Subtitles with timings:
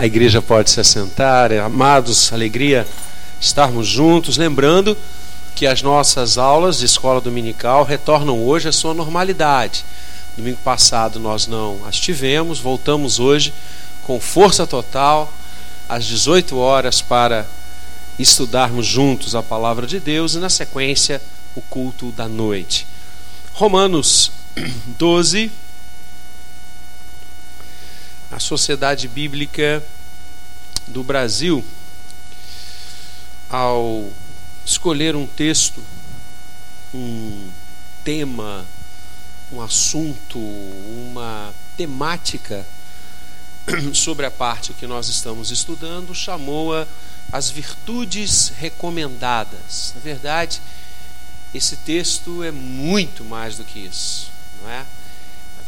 [0.00, 1.52] A igreja pode se assentar.
[1.52, 2.88] Amados, alegria
[3.38, 4.38] estarmos juntos.
[4.38, 4.96] Lembrando
[5.54, 9.84] que as nossas aulas de escola dominical retornam hoje à sua normalidade.
[10.38, 13.52] Domingo passado nós não as tivemos, voltamos hoje
[14.02, 15.30] com força total
[15.86, 17.46] às 18 horas para
[18.18, 21.20] estudarmos juntos a palavra de Deus e na sequência
[21.54, 22.86] o culto da noite.
[23.52, 24.32] Romanos
[24.98, 25.52] 12
[28.30, 29.82] a Sociedade Bíblica
[30.86, 31.64] do Brasil,
[33.48, 34.08] ao
[34.64, 35.82] escolher um texto,
[36.94, 37.50] um
[38.04, 38.64] tema,
[39.52, 42.64] um assunto, uma temática
[43.92, 46.86] sobre a parte que nós estamos estudando, chamou-a
[47.32, 49.92] as virtudes recomendadas.
[49.94, 50.60] Na verdade,
[51.52, 54.30] esse texto é muito mais do que isso,
[54.62, 54.86] não é?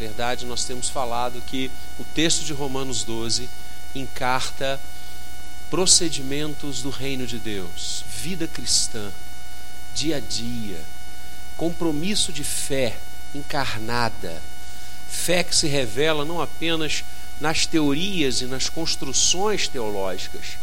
[0.03, 3.49] Verdade, nós temos falado que o texto de Romanos 12
[3.95, 4.81] encarta
[5.71, 9.13] procedimentos do reino de Deus, vida cristã,
[9.95, 10.81] dia a dia,
[11.57, 12.99] compromisso de fé
[13.33, 14.43] encarnada,
[15.09, 17.05] fé que se revela não apenas
[17.41, 20.59] nas teorias e nas construções teológicas,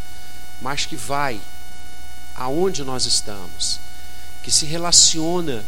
[0.62, 1.40] mas que vai
[2.36, 3.80] aonde nós estamos,
[4.44, 5.64] que se relaciona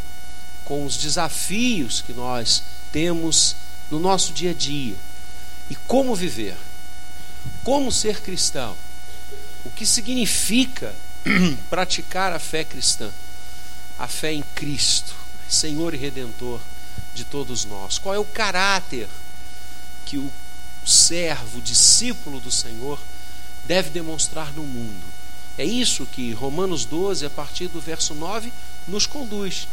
[0.66, 3.56] com os desafios que nós temos
[3.92, 4.96] no nosso dia a dia
[5.70, 6.58] e como viver,
[7.64, 8.76] como ser cristão,
[9.64, 10.96] o que significa
[11.70, 13.10] praticar a fé cristã,
[14.00, 15.14] a fé em Cristo,
[15.48, 16.60] Senhor e Redentor
[17.14, 18.00] de todos nós.
[18.00, 19.08] Qual é o caráter
[20.06, 20.32] que o
[20.86, 23.00] servo, o discípulo do Senhor,
[23.66, 25.04] deve demonstrar no mundo?
[25.58, 28.52] É isso que Romanos 12, a partir do verso 9,
[28.88, 29.68] nos conduz.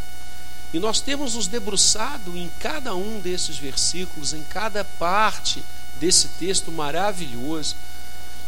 [0.73, 5.65] E nós temos nos debruçado em cada um desses versículos, em cada parte
[5.99, 7.75] desse texto maravilhoso,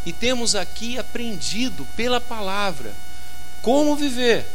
[0.05, 2.95] e temos aqui aprendido pela palavra
[3.63, 4.47] como viver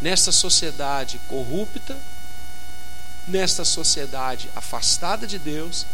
[0.00, 1.96] nesta sociedade corrupta,
[3.26, 5.86] nesta sociedade afastada de Deus,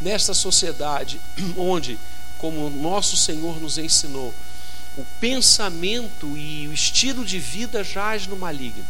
[0.00, 1.20] nesta sociedade
[1.56, 1.98] onde,
[2.38, 4.34] como nosso Senhor nos ensinou,
[4.96, 8.84] o pensamento e o estilo de vida jaz no maligno.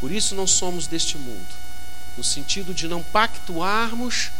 [0.00, 1.54] Por isso não somos deste mundo,
[2.16, 4.30] no sentido de não pactuarmos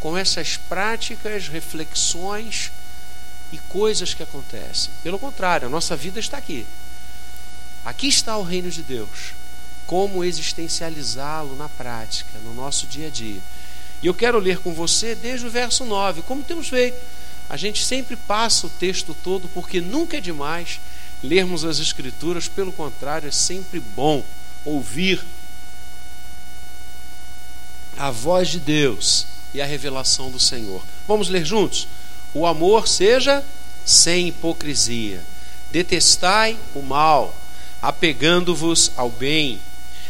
[0.00, 2.72] com essas práticas, reflexões
[3.52, 4.90] e coisas que acontecem.
[5.02, 6.66] Pelo contrário, a nossa vida está aqui.
[7.84, 9.32] Aqui está o reino de Deus.
[9.86, 13.40] Como existencializá-lo na prática, no nosso dia a dia.
[14.02, 16.98] E eu quero ler com você desde o verso 9, como temos feito.
[17.48, 20.80] A gente sempre passa o texto todo, porque nunca é demais
[21.22, 24.22] lermos as Escrituras, pelo contrário, é sempre bom
[24.64, 25.24] ouvir
[27.96, 30.82] a voz de Deus e a revelação do Senhor.
[31.06, 31.86] Vamos ler juntos?
[32.32, 33.44] O amor seja
[33.84, 35.22] sem hipocrisia.
[35.70, 37.34] Detestai o mal,
[37.80, 39.60] apegando-vos ao bem.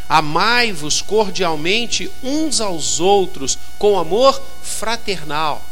[0.09, 5.65] Amai-vos cordialmente uns aos outros com amor fraternal,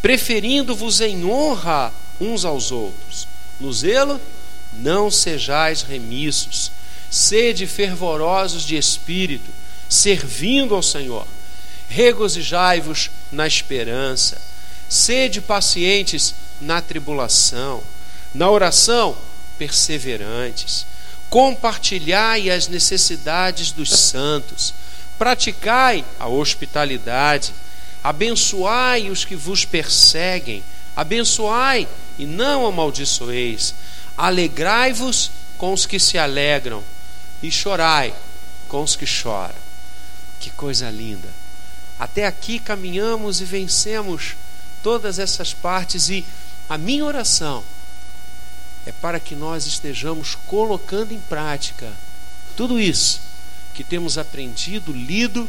[0.00, 3.26] preferindo-vos em honra uns aos outros.
[3.58, 4.20] No zelo,
[4.72, 6.70] não sejais remissos
[7.10, 9.50] Sede fervorosos de espírito,
[9.88, 11.26] servindo ao Senhor.
[11.88, 14.40] Regozijai-vos na esperança.
[14.88, 17.82] Sede pacientes na tribulação.
[18.32, 19.16] Na oração,
[19.58, 20.86] perseverantes.
[21.28, 24.72] Compartilhai as necessidades dos santos.
[25.18, 27.52] Praticai a hospitalidade.
[28.04, 30.62] Abençoai os que vos perseguem.
[30.94, 33.74] Abençoai e não amaldiçoeis.
[34.16, 36.84] Alegrai-vos com os que se alegram
[37.42, 38.14] e chorai
[38.68, 39.54] com os que choram.
[40.38, 41.28] Que coisa linda!
[41.98, 44.34] Até aqui caminhamos e vencemos
[44.82, 46.24] todas essas partes, e
[46.68, 47.62] a minha oração
[48.86, 51.92] é para que nós estejamos colocando em prática
[52.56, 53.20] tudo isso
[53.74, 55.48] que temos aprendido, lido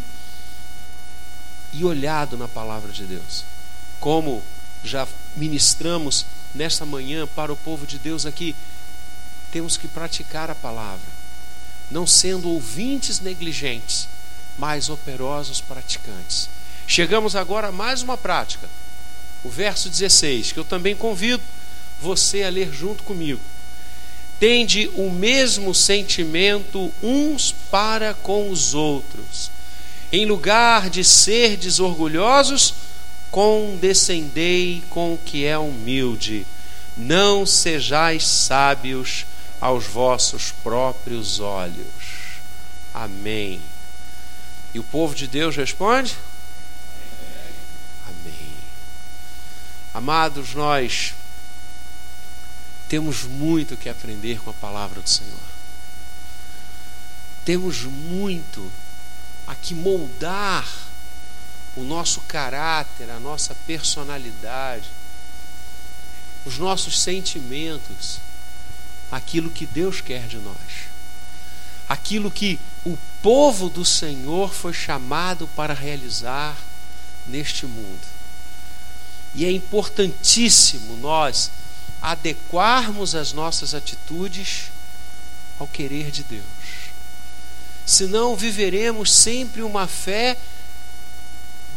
[1.71, 3.45] e olhado na palavra de Deus.
[3.99, 4.43] Como
[4.83, 8.53] já ministramos nesta manhã para o povo de Deus aqui,
[9.51, 11.20] temos que praticar a palavra
[11.91, 14.07] não sendo ouvintes negligentes,
[14.57, 16.49] mas operosos praticantes.
[16.87, 18.67] Chegamos agora a mais uma prática,
[19.43, 21.43] o verso 16, que eu também convido
[22.01, 23.41] você a ler junto comigo.
[24.39, 29.51] Tende o mesmo sentimento uns para com os outros.
[30.11, 32.73] Em lugar de ser desorgulhosos,
[33.29, 36.45] condescendei com o que é humilde.
[36.97, 39.25] Não sejais sábios
[39.61, 42.39] aos vossos próprios olhos.
[42.91, 43.61] Amém.
[44.73, 46.17] E o povo de Deus responde?
[48.07, 48.53] Amém.
[49.93, 51.13] Amados, nós
[52.89, 55.39] temos muito que aprender com a palavra do Senhor.
[57.45, 58.71] Temos muito
[59.45, 60.67] a que moldar
[61.75, 64.89] o nosso caráter, a nossa personalidade,
[66.45, 68.19] os nossos sentimentos,
[69.11, 70.55] aquilo que Deus quer de nós,
[71.87, 76.57] aquilo que o povo do Senhor foi chamado para realizar
[77.27, 78.07] neste mundo.
[79.35, 81.51] E é importantíssimo nós
[82.01, 84.71] adequarmos as nossas atitudes
[85.59, 86.43] ao querer de Deus.
[87.85, 90.37] Senão viveremos sempre uma fé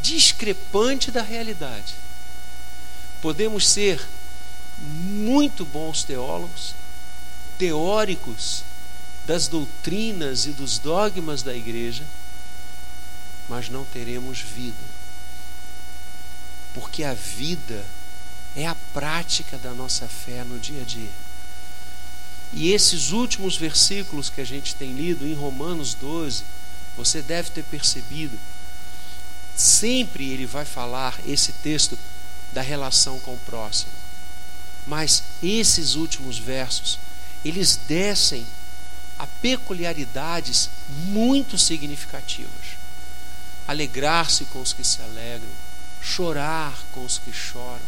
[0.00, 1.94] discrepante da realidade.
[3.20, 4.06] Podemos ser
[4.78, 6.74] muito bons teólogos,
[7.58, 8.62] teóricos
[9.26, 12.04] das doutrinas e dos dogmas da igreja,
[13.48, 14.76] mas não teremos vida.
[16.74, 17.84] Porque a vida
[18.56, 21.10] é a prática da nossa fé no dia a dia.
[22.52, 26.42] E esses últimos versículos que a gente tem lido em Romanos 12,
[26.96, 28.38] você deve ter percebido
[29.56, 31.98] Sempre ele vai falar esse texto
[32.52, 33.92] da relação com o próximo.
[34.86, 36.98] Mas esses últimos versos,
[37.44, 38.46] eles descem
[39.18, 40.70] a peculiaridades
[41.06, 42.76] muito significativas.
[43.66, 45.48] Alegrar-se com os que se alegram,
[46.00, 47.80] chorar com os que choram,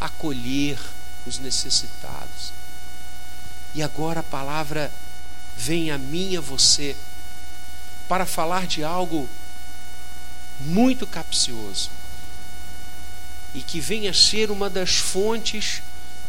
[0.00, 0.78] acolher
[1.26, 2.52] os necessitados.
[3.74, 4.90] E agora a palavra
[5.56, 6.96] vem a mim e a você
[8.08, 9.28] para falar de algo
[10.60, 11.90] muito capcioso
[13.54, 15.82] e que venha a ser uma das fontes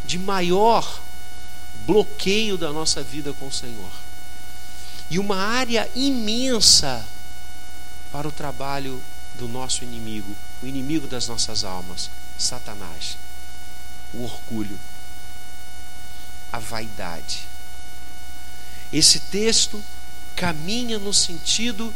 [0.05, 1.01] de maior
[1.87, 3.91] bloqueio da nossa vida com o Senhor.
[5.09, 7.03] E uma área imensa
[8.11, 9.01] para o trabalho
[9.35, 13.17] do nosso inimigo, o inimigo das nossas almas, Satanás.
[14.13, 14.77] O orgulho,
[16.51, 17.45] a vaidade.
[18.91, 19.81] Esse texto
[20.35, 21.93] caminha no sentido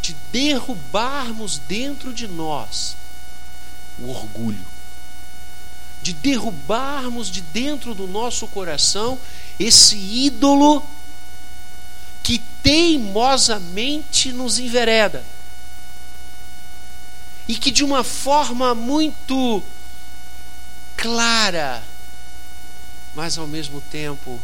[0.00, 2.96] de derrubarmos dentro de nós
[3.98, 4.64] o orgulho,
[6.02, 9.18] de derrubarmos de dentro do nosso coração
[9.58, 10.86] esse ídolo
[12.22, 15.24] que teimosamente nos envereda
[17.48, 19.62] e que de uma forma muito
[20.96, 21.82] clara,
[23.14, 24.40] mas ao mesmo tempo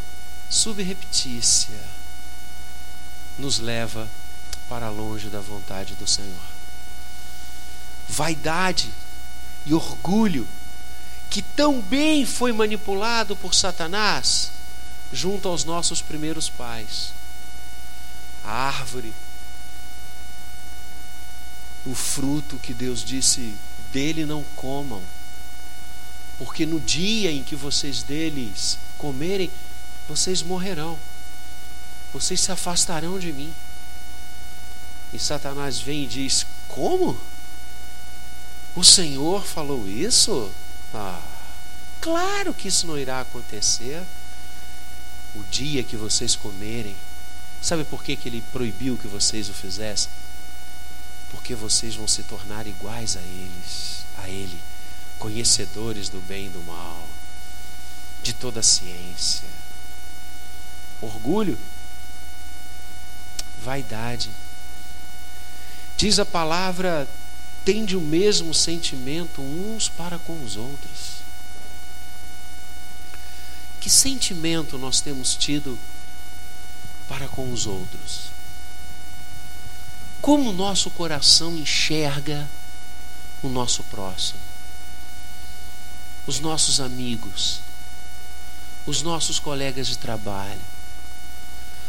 [0.48, 1.80] subreptícia,
[3.38, 4.08] nos leva
[4.68, 6.30] para longe da vontade do Senhor.
[8.08, 8.90] Vaidade
[9.64, 10.46] e orgulho,
[11.32, 14.50] que tão bem foi manipulado por Satanás
[15.10, 17.14] junto aos nossos primeiros pais.
[18.44, 19.14] A árvore,
[21.86, 23.54] o fruto que Deus disse:
[23.90, 25.00] dele não comam,
[26.36, 29.50] porque no dia em que vocês deles comerem,
[30.06, 30.98] vocês morrerão,
[32.12, 33.54] vocês se afastarão de mim.
[35.14, 37.18] E Satanás vem e diz: Como?
[38.76, 40.52] O Senhor falou isso?
[40.94, 41.20] Ah,
[42.00, 44.02] claro que isso não irá acontecer.
[45.34, 46.94] O dia que vocês comerem,
[47.60, 50.10] sabe por que, que ele proibiu que vocês o fizessem?
[51.30, 54.60] Porque vocês vão se tornar iguais a eles, a ele,
[55.18, 57.08] conhecedores do bem e do mal,
[58.22, 59.48] de toda a ciência.
[61.00, 61.58] Orgulho,
[63.62, 64.30] vaidade
[66.02, 67.06] Diz a palavra:
[67.64, 71.22] tende o mesmo sentimento uns para com os outros.
[73.80, 75.78] Que sentimento nós temos tido
[77.08, 78.30] para com os outros?
[80.20, 82.48] Como o nosso coração enxerga
[83.42, 84.38] o nosso próximo,
[86.26, 87.60] os nossos amigos,
[88.86, 90.60] os nossos colegas de trabalho,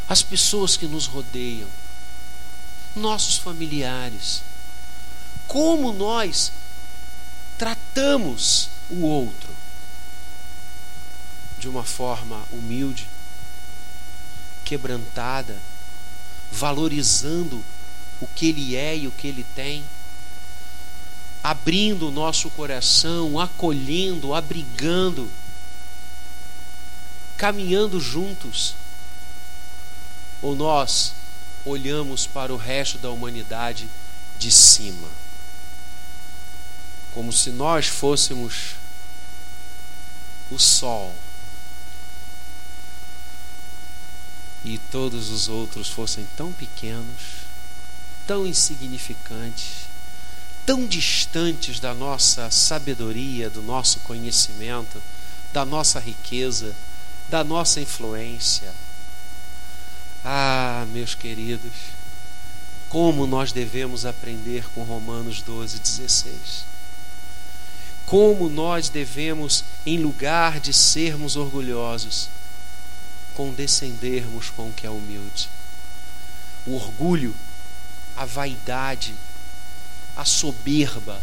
[0.09, 1.69] as pessoas que nos rodeiam
[2.95, 4.41] nossos familiares.
[5.47, 6.51] Como nós
[7.57, 9.49] tratamos o outro
[11.57, 13.07] de uma forma humilde,
[14.65, 15.57] quebrantada,
[16.51, 17.63] valorizando
[18.19, 19.83] o que ele é e o que ele tem,
[21.43, 25.29] abrindo o nosso coração, acolhendo, abrigando,
[27.37, 28.75] caminhando juntos.
[30.41, 31.13] Ou nós
[31.65, 33.87] olhamos para o resto da humanidade
[34.37, 35.07] de cima,
[37.13, 38.75] como se nós fôssemos
[40.49, 41.13] o sol
[44.63, 47.43] e todos os outros fossem tão pequenos,
[48.25, 49.87] tão insignificantes,
[50.65, 55.01] tão distantes da nossa sabedoria, do nosso conhecimento,
[55.51, 56.73] da nossa riqueza,
[57.29, 58.73] da nossa influência.
[60.23, 61.73] Ah, meus queridos,
[62.87, 66.72] como nós devemos aprender com Romanos 12, 16.
[68.05, 72.29] Como nós devemos, em lugar de sermos orgulhosos,
[73.33, 75.49] condescendermos com o que é humilde.
[76.65, 77.35] O orgulho,
[78.15, 79.13] a vaidade,
[80.15, 81.19] a soberba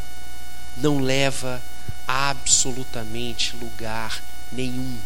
[0.77, 1.63] não leva
[2.07, 4.21] absolutamente lugar
[4.51, 4.99] nenhum.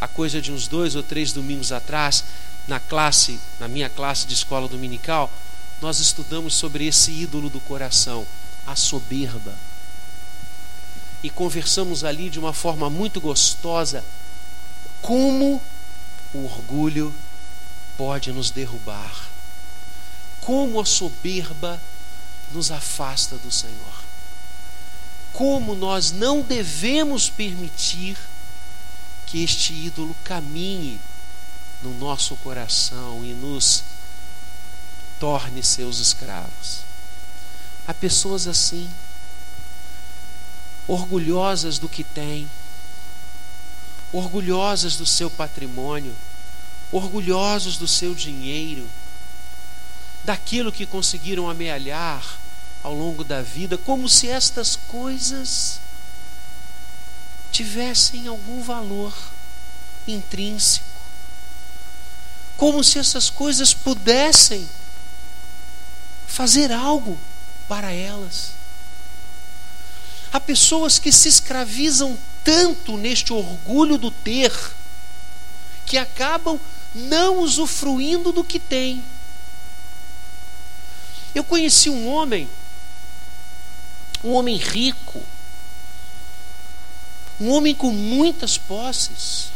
[0.00, 2.24] A coisa de uns dois ou três domingos atrás,
[2.66, 5.30] na classe, na minha classe de escola dominical,
[5.80, 8.26] nós estudamos sobre esse ídolo do coração,
[8.66, 9.54] a soberba.
[11.24, 14.04] E conversamos ali de uma forma muito gostosa
[15.00, 15.60] como
[16.34, 17.14] o orgulho
[17.96, 19.30] pode nos derrubar.
[20.42, 21.80] Como a soberba
[22.52, 24.04] nos afasta do Senhor.
[25.32, 28.18] Como nós não devemos permitir
[29.26, 31.00] que este ídolo caminhe
[31.82, 33.82] no nosso coração e nos
[35.18, 36.80] torne seus escravos.
[37.86, 38.90] Há pessoas assim,
[40.86, 42.48] orgulhosas do que têm,
[44.12, 46.14] orgulhosas do seu patrimônio,
[46.92, 48.86] orgulhosos do seu dinheiro,
[50.24, 52.38] daquilo que conseguiram amealhar
[52.82, 55.80] ao longo da vida, como se estas coisas
[57.50, 59.14] tivessem algum valor
[60.06, 60.84] intrínseco,
[62.56, 64.68] como se essas coisas pudessem
[66.26, 67.18] fazer algo
[67.68, 68.52] para elas.
[70.34, 74.52] Há pessoas que se escravizam tanto neste orgulho do ter,
[75.86, 76.58] que acabam
[76.92, 79.00] não usufruindo do que têm.
[81.32, 82.48] Eu conheci um homem,
[84.24, 85.22] um homem rico,
[87.40, 89.52] um homem com muitas posses.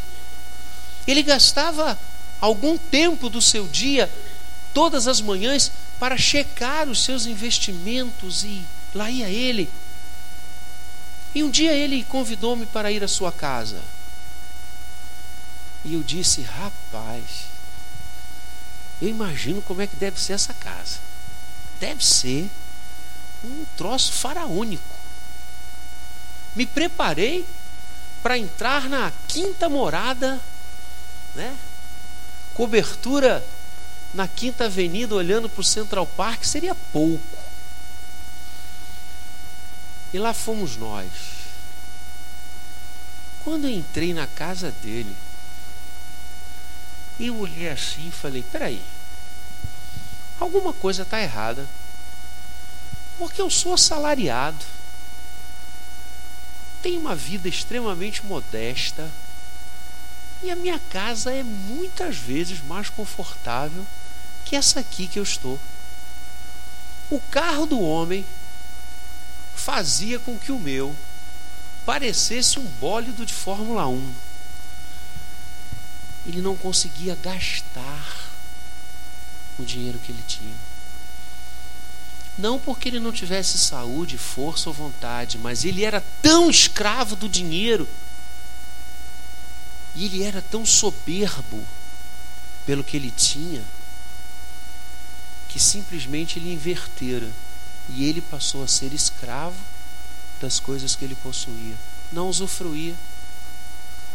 [1.09, 1.99] Ele gastava
[2.41, 4.09] algum tempo do seu dia,
[4.73, 8.63] todas as manhãs, para checar os seus investimentos e
[8.95, 9.69] lá ia ele
[11.35, 13.81] e um dia ele convidou-me para ir à sua casa.
[15.85, 17.47] E eu disse: Rapaz,
[19.01, 20.99] eu imagino como é que deve ser essa casa.
[21.81, 22.51] Deve ser
[23.45, 24.97] um troço faraônico.
[26.57, 27.47] Me preparei
[28.23, 30.41] para entrar na quinta morada,
[31.35, 31.57] né?
[32.55, 33.45] Cobertura
[34.13, 37.38] na quinta avenida, olhando para o Central Park, seria pouco.
[40.13, 41.09] E lá fomos nós.
[43.45, 45.15] Quando eu entrei na casa dele,
[47.21, 48.83] eu olhei assim e falei: peraí,
[50.39, 51.67] alguma coisa está errada.
[53.19, 54.65] Porque eu sou assalariado,
[56.81, 59.11] tenho uma vida extremamente modesta,
[60.41, 63.85] e a minha casa é muitas vezes mais confortável
[64.45, 65.59] que essa aqui que eu estou.
[67.11, 68.25] O carro do homem
[69.59, 70.95] fazia com que o meu
[71.85, 74.13] parecesse um bólido de Fórmula 1.
[76.27, 78.31] Ele não conseguia gastar
[79.59, 80.55] o dinheiro que ele tinha.
[82.37, 87.29] Não porque ele não tivesse saúde, força ou vontade, mas ele era tão escravo do
[87.29, 87.89] dinheiro
[89.95, 91.67] e ele era tão soberbo
[92.65, 93.63] pelo que ele tinha
[95.49, 97.29] que simplesmente ele invertera
[97.89, 99.57] e ele passou a ser escravo
[100.41, 101.75] das coisas que ele possuía.
[102.13, 102.95] Não usufruía.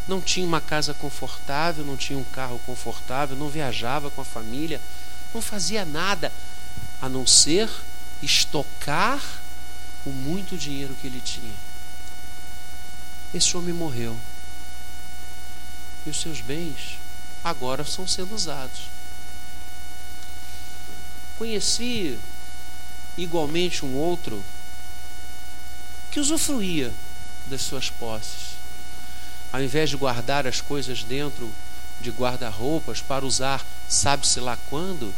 [0.07, 4.81] Não tinha uma casa confortável, não tinha um carro confortável, não viajava com a família,
[5.33, 6.31] não fazia nada
[7.01, 7.69] a não ser
[8.21, 9.21] estocar
[10.05, 11.53] o muito dinheiro que ele tinha.
[13.33, 14.15] Esse homem morreu.
[16.05, 16.99] E os seus bens
[17.43, 18.89] agora estão sendo usados.
[21.37, 22.19] Conheci
[23.17, 24.43] igualmente um outro
[26.11, 26.91] que usufruía
[27.47, 28.53] das suas posses.
[29.51, 31.51] Ao invés de guardar as coisas dentro
[31.99, 35.13] de guarda-roupas para usar, sabe-se lá quando,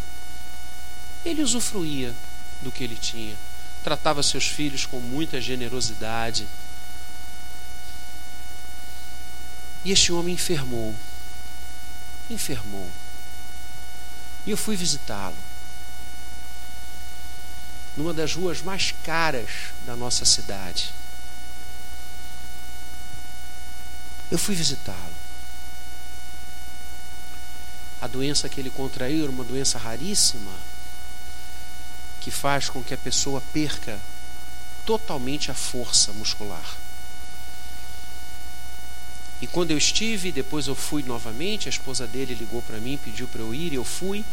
[1.24, 2.14] ele usufruía
[2.62, 3.36] do que ele tinha.
[3.84, 6.48] Tratava seus filhos com muita generosidade.
[9.84, 10.96] E este homem enfermou.
[12.30, 12.90] Enfermou.
[14.46, 15.36] E eu fui visitá-lo
[17.96, 20.94] numa das ruas mais caras da nossa cidade.
[24.30, 25.14] Eu fui visitá-lo.
[28.02, 30.52] A doença que ele contraiu era uma doença raríssima,
[32.20, 34.00] que faz com que a pessoa perca
[34.86, 36.76] totalmente a força muscular.
[39.42, 43.28] E quando eu estive, depois eu fui novamente, a esposa dele ligou para mim, pediu
[43.28, 44.24] para eu ir, eu fui.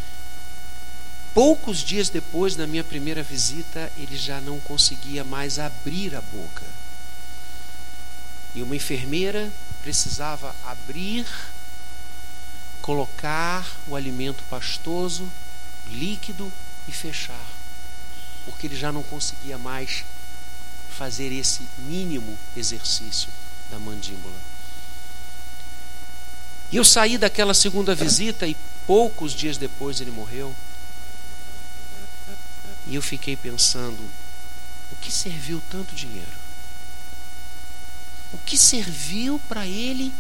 [1.35, 6.65] Poucos dias depois da minha primeira visita, ele já não conseguia mais abrir a boca.
[8.55, 9.51] E uma enfermeira
[9.83, 11.27] precisava abrir,
[12.83, 15.27] colocar o alimento pastoso,
[15.89, 16.53] líquido
[16.87, 17.47] e fechar,
[18.45, 20.05] porque ele já não conseguia mais
[20.91, 23.31] fazer esse mínimo exercício
[23.71, 24.37] da mandíbula.
[26.71, 30.55] E eu saí daquela segunda visita e poucos dias depois ele morreu.
[32.87, 33.99] E eu fiquei pensando:
[34.91, 36.43] o que serviu tanto dinheiro?
[38.33, 40.13] O que serviu para ele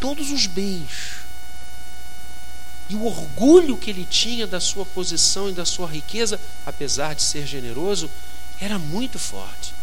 [0.00, 1.24] todos os bens?
[2.88, 7.22] E o orgulho que ele tinha da sua posição e da sua riqueza, apesar de
[7.22, 8.10] ser generoso,
[8.60, 9.74] era muito forte.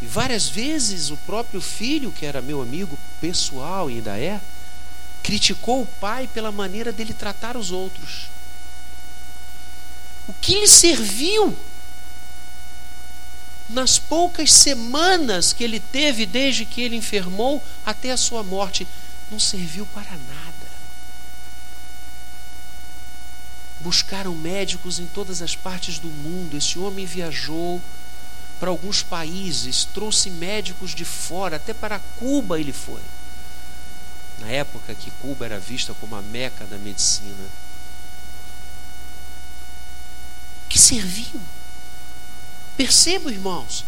[0.00, 4.40] E várias vezes o próprio filho, que era meu amigo pessoal e ainda é,
[5.22, 8.28] criticou o pai pela maneira dele tratar os outros.
[10.28, 11.56] O que lhe serviu
[13.66, 18.86] nas poucas semanas que ele teve desde que ele enfermou até a sua morte?
[19.30, 20.68] Não serviu para nada.
[23.80, 26.56] Buscaram médicos em todas as partes do mundo.
[26.56, 27.80] Esse homem viajou
[28.60, 33.00] para alguns países, trouxe médicos de fora, até para Cuba ele foi.
[34.40, 37.34] Na época que Cuba era vista como a meca da medicina.
[40.78, 41.40] Que serviu.
[42.76, 43.84] Percebo, irmãos.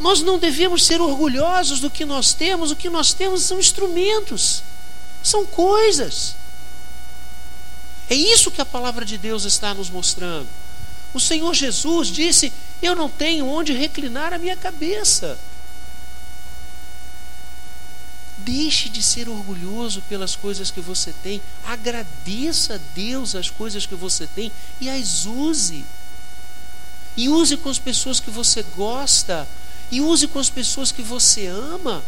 [0.00, 4.64] Nós não devemos ser orgulhosos do que nós temos, o que nós temos são instrumentos,
[5.22, 6.34] são coisas.
[8.10, 10.48] É isso que a palavra de Deus está nos mostrando.
[11.14, 15.38] O Senhor Jesus disse: Eu não tenho onde reclinar a minha cabeça.
[18.46, 21.42] Deixe de ser orgulhoso pelas coisas que você tem.
[21.64, 25.84] Agradeça a Deus as coisas que você tem e as use.
[27.16, 29.48] E use com as pessoas que você gosta.
[29.90, 32.04] E use com as pessoas que você ama.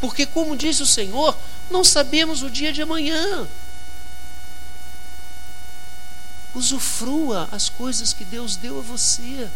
[0.00, 1.36] Porque, como diz o Senhor,
[1.68, 3.48] não sabemos o dia de amanhã.
[6.54, 9.48] Usufrua as coisas que Deus deu a você.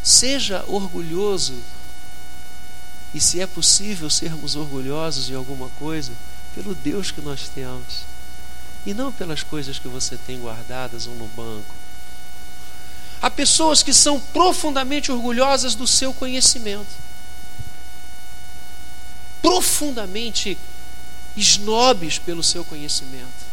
[0.00, 1.60] Seja orgulhoso.
[3.14, 6.12] E se é possível sermos orgulhosos em alguma coisa,
[6.54, 8.04] pelo Deus que nós temos.
[8.86, 11.74] E não pelas coisas que você tem guardadas ou no banco.
[13.20, 16.88] Há pessoas que são profundamente orgulhosas do seu conhecimento.
[19.42, 20.56] Profundamente
[21.36, 23.50] snobs pelo seu conhecimento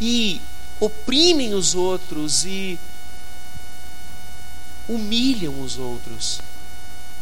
[0.00, 0.40] e
[0.80, 2.78] oprimem os outros e
[4.88, 6.40] humilham os outros,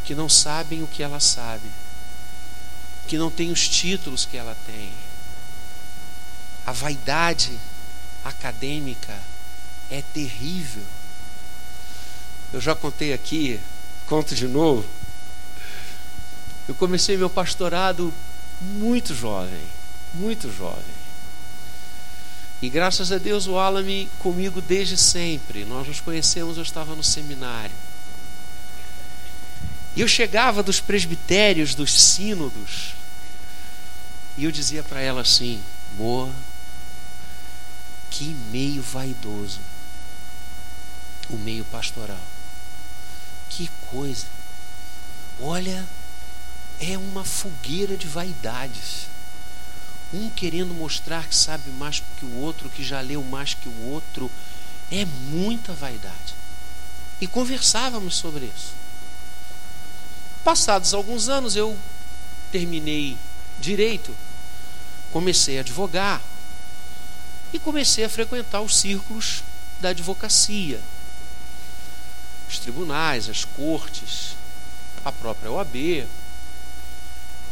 [0.03, 1.69] que não sabem o que ela sabe,
[3.07, 4.91] que não tem os títulos que ela tem.
[6.65, 7.57] A vaidade
[8.23, 9.17] acadêmica
[9.89, 10.83] é terrível.
[12.51, 13.59] Eu já contei aqui,
[14.07, 14.85] conto de novo.
[16.67, 18.13] Eu comecei meu pastorado
[18.61, 19.63] muito jovem,
[20.13, 21.03] muito jovem.
[22.61, 25.65] E graças a Deus o Alame comigo desde sempre.
[25.65, 27.75] Nós nos conhecemos, eu estava no seminário.
[29.95, 32.93] E eu chegava dos presbitérios, dos sínodos,
[34.37, 35.61] e eu dizia para ela assim:
[35.97, 36.31] Boa,
[38.09, 39.59] que meio vaidoso,
[41.29, 42.21] o meio pastoral.
[43.49, 44.25] Que coisa.
[45.39, 45.85] Olha,
[46.79, 49.13] é uma fogueira de vaidades
[50.13, 53.85] um querendo mostrar que sabe mais que o outro, que já leu mais que o
[53.85, 54.29] outro.
[54.91, 56.35] É muita vaidade.
[57.19, 58.75] E conversávamos sobre isso.
[60.43, 61.77] Passados alguns anos, eu
[62.51, 63.17] terminei
[63.59, 64.13] direito,
[65.11, 66.21] comecei a advogar
[67.51, 69.43] e comecei a frequentar os círculos
[69.79, 70.79] da advocacia,
[72.49, 74.35] os tribunais, as cortes,
[75.05, 75.75] a própria OAB.
[75.75, 76.07] E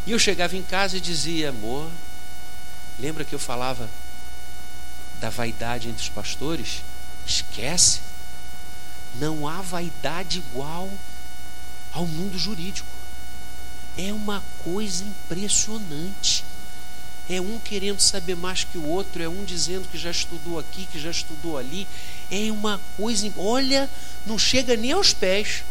[0.07, 1.89] eu chegava em casa e dizia, amor,
[3.01, 3.89] Lembra que eu falava
[5.19, 6.83] da vaidade entre os pastores?
[7.25, 7.99] Esquece.
[9.15, 10.87] Não há vaidade igual
[11.93, 12.87] ao mundo jurídico.
[13.97, 16.43] É uma coisa impressionante.
[17.29, 20.87] É um querendo saber mais que o outro, é um dizendo que já estudou aqui,
[20.91, 21.87] que já estudou ali.
[22.29, 23.31] É uma coisa.
[23.37, 23.89] Olha,
[24.25, 25.63] não chega nem aos pés.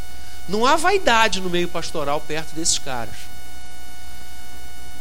[0.49, 3.15] Não há vaidade no meio pastoral perto desses caras.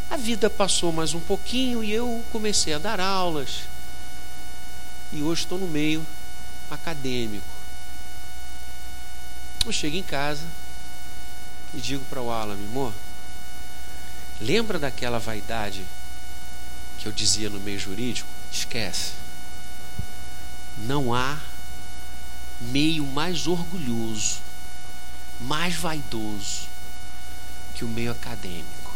[0.10, 3.62] A vida passou mais um pouquinho e eu comecei a dar aulas.
[5.14, 6.06] E hoje estou no meio
[6.70, 7.46] acadêmico.
[9.66, 10.44] Eu chego em casa,
[11.74, 12.94] e digo para o Alan, amor,
[14.42, 15.86] lembra daquela vaidade
[16.98, 18.30] que eu dizia no meio jurídico?
[18.52, 19.12] Esquece.
[20.78, 21.38] Não há
[22.60, 24.38] meio mais orgulhoso,
[25.40, 26.68] mais vaidoso
[27.76, 28.94] que o meio acadêmico.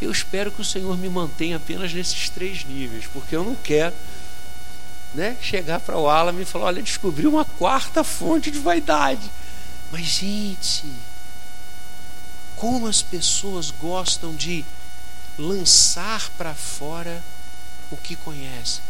[0.00, 3.94] Eu espero que o Senhor me mantenha apenas nesses três níveis, porque eu não quero
[5.14, 9.30] né, chegar para o Alan e falar: olha, descobri uma quarta fonte de vaidade.
[9.90, 10.86] Mas, gente,
[12.60, 14.66] como as pessoas gostam de
[15.38, 17.24] lançar para fora
[17.90, 18.82] o que conhecem.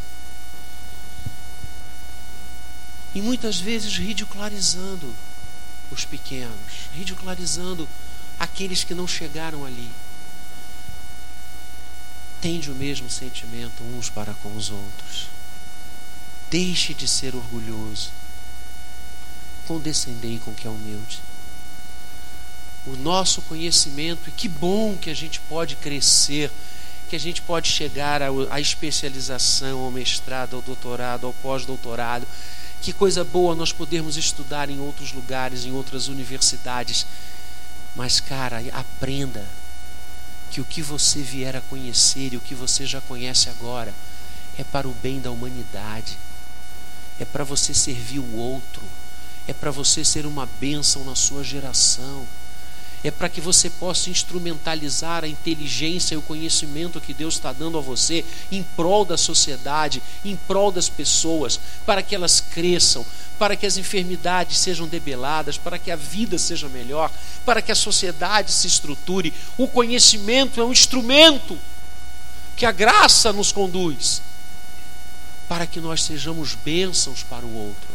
[3.15, 5.15] E muitas vezes ridicularizando
[5.89, 7.89] os pequenos, ridicularizando
[8.41, 9.89] aqueles que não chegaram ali.
[12.41, 15.29] Tende o mesmo sentimento uns para com os outros.
[16.51, 18.11] Deixe de ser orgulhoso.
[19.69, 21.21] Condescendei com o que é humilde
[22.87, 26.51] o nosso conhecimento, e que bom que a gente pode crescer,
[27.09, 32.27] que a gente pode chegar à especialização, ao mestrado, ao doutorado, ao pós-doutorado.
[32.81, 37.05] Que coisa boa nós podermos estudar em outros lugares, em outras universidades.
[37.95, 39.45] Mas, cara, aprenda
[40.51, 43.93] que o que você vier a conhecer e o que você já conhece agora
[44.57, 46.17] é para o bem da humanidade,
[47.19, 48.83] é para você servir o outro,
[49.47, 52.27] é para você ser uma bênção na sua geração
[53.03, 57.79] é para que você possa instrumentalizar a inteligência e o conhecimento que Deus está dando
[57.79, 63.05] a você em prol da sociedade, em prol das pessoas, para que elas cresçam,
[63.39, 67.11] para que as enfermidades sejam debeladas, para que a vida seja melhor,
[67.45, 69.33] para que a sociedade se estruture.
[69.57, 71.59] O conhecimento é um instrumento
[72.55, 74.21] que a graça nos conduz
[75.49, 77.89] para que nós sejamos bênçãos para o outro.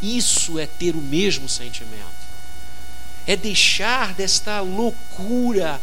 [0.00, 2.23] Isso é ter o mesmo sentimento
[3.26, 5.80] é deixar desta loucura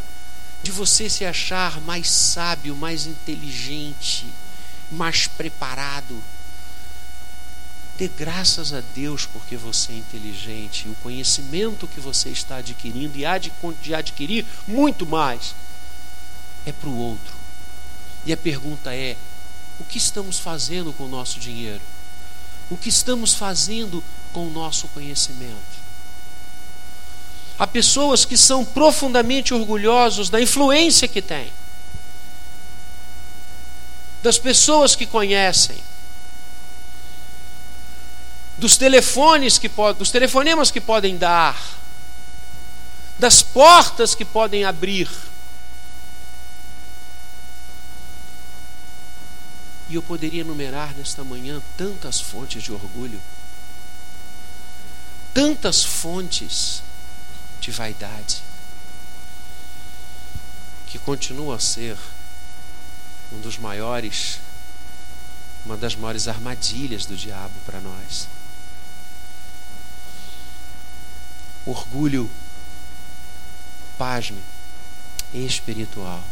[0.63, 4.27] de você se achar mais sábio, mais inteligente,
[4.91, 6.21] mais preparado.
[7.97, 10.87] Dê graças a Deus porque você é inteligente.
[10.87, 13.51] O conhecimento que você está adquirindo e há de,
[13.81, 15.55] de adquirir muito mais
[16.65, 17.33] é para o outro.
[18.25, 19.17] E a pergunta é:
[19.79, 21.81] o que estamos fazendo com o nosso dinheiro?
[22.69, 25.80] O que estamos fazendo com o nosso conhecimento?
[27.61, 31.53] Há pessoas que são profundamente orgulhosos da influência que têm,
[34.23, 35.77] das pessoas que conhecem,
[38.57, 41.55] dos telefones que podem, dos telefonemas que podem dar,
[43.19, 45.07] das portas que podem abrir.
[49.87, 53.21] E eu poderia enumerar nesta manhã tantas fontes de orgulho,
[55.31, 56.81] tantas fontes
[57.61, 58.41] de vaidade,
[60.87, 61.95] que continua a ser
[63.31, 64.39] um dos maiores,
[65.63, 68.27] uma das maiores armadilhas do diabo para nós.
[71.63, 72.29] Orgulho,
[73.95, 74.41] pasme,
[75.31, 76.23] espiritual.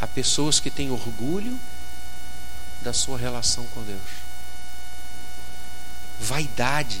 [0.00, 1.58] Há pessoas que têm orgulho
[2.82, 4.00] da sua relação com Deus.
[6.20, 7.00] Vaidade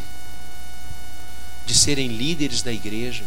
[1.66, 3.24] de serem líderes da igreja,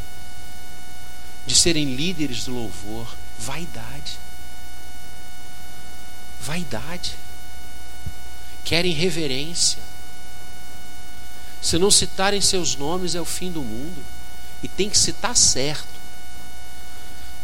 [1.45, 3.13] de serem líderes do louvor.
[3.37, 4.17] Vaidade.
[6.41, 7.15] Vaidade.
[8.63, 9.81] Querem reverência.
[11.61, 14.01] Se não citarem seus nomes, é o fim do mundo.
[14.63, 15.99] E tem que citar certo.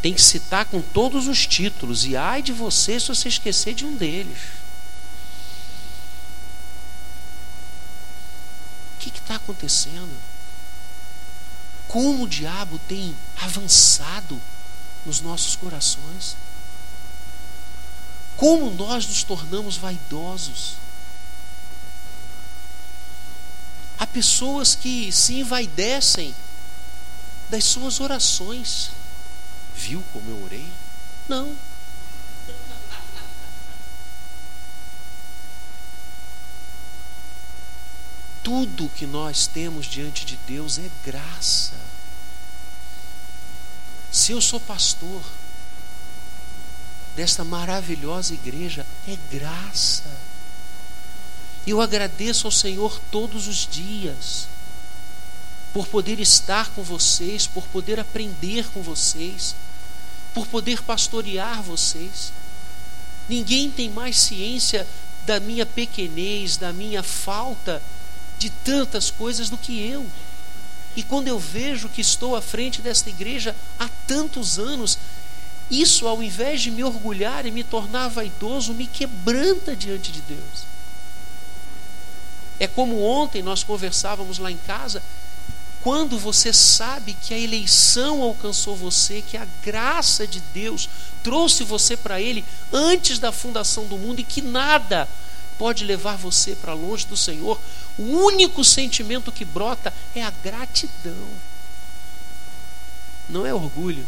[0.01, 2.05] Tem que citar com todos os títulos.
[2.05, 4.37] E ai de você se você esquecer de um deles.
[8.95, 10.34] O que está acontecendo?
[11.95, 14.41] Como o diabo tem avançado
[15.05, 16.35] nos nossos corações.
[18.35, 20.73] Como nós nos tornamos vaidosos.
[23.97, 26.35] Há pessoas que se envaidecem
[27.49, 28.91] das suas orações.
[29.73, 30.69] Viu como eu orei?
[31.29, 31.55] Não.
[38.45, 41.73] Tudo que nós temos diante de Deus é graça.
[44.11, 45.23] Se eu sou pastor
[47.15, 50.11] desta maravilhosa igreja, é graça.
[51.65, 54.47] Eu agradeço ao Senhor todos os dias
[55.73, 59.55] por poder estar com vocês, por poder aprender com vocês,
[60.35, 62.31] por poder pastorear vocês.
[63.27, 64.87] Ninguém tem mais ciência
[65.25, 67.81] da minha pequenez, da minha falta
[68.37, 70.05] de tantas coisas do que eu.
[70.95, 74.97] E quando eu vejo que estou à frente desta igreja há tantos anos,
[75.69, 80.65] isso, ao invés de me orgulhar e me tornar vaidoso, me quebranta diante de Deus.
[82.59, 85.01] É como ontem nós conversávamos lá em casa,
[85.81, 90.89] quando você sabe que a eleição alcançou você, que a graça de Deus
[91.21, 95.07] trouxe você para Ele antes da fundação do mundo e que nada
[95.57, 97.59] pode levar você para longe do Senhor,
[97.97, 101.27] o único sentimento que brota é a gratidão.
[103.29, 104.05] Não é orgulho,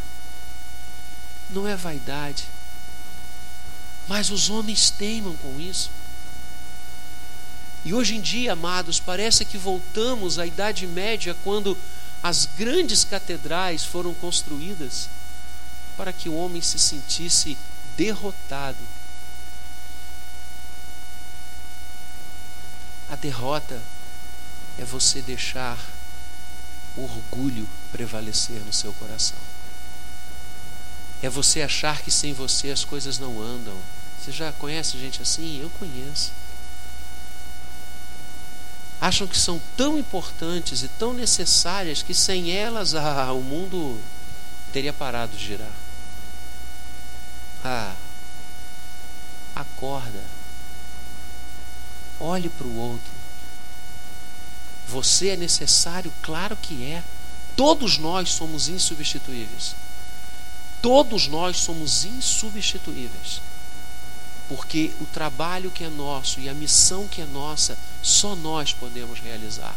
[1.49, 2.43] não é vaidade.
[4.07, 5.89] Mas os homens teimam com isso.
[7.83, 11.77] E hoje em dia, amados, parece que voltamos à Idade Média, quando
[12.21, 15.09] as grandes catedrais foram construídas
[15.95, 17.57] para que o homem se sentisse
[17.95, 18.77] derrotado.
[23.17, 23.81] Derrota
[24.77, 25.77] é você deixar
[26.95, 29.37] o orgulho prevalecer no seu coração.
[31.21, 33.75] É você achar que sem você as coisas não andam.
[34.19, 35.59] Você já conhece gente assim?
[35.61, 36.31] Eu conheço.
[38.99, 43.99] Acham que são tão importantes e tão necessárias que sem elas ah, o mundo
[44.71, 45.71] teria parado de girar.
[47.63, 47.93] Ah,
[49.55, 50.36] acorda.
[52.19, 53.11] Olhe para o outro.
[54.87, 56.13] Você é necessário?
[56.21, 57.03] Claro que é.
[57.55, 59.75] Todos nós somos insubstituíveis.
[60.81, 63.41] Todos nós somos insubstituíveis.
[64.47, 69.19] Porque o trabalho que é nosso e a missão que é nossa, só nós podemos
[69.19, 69.75] realizar.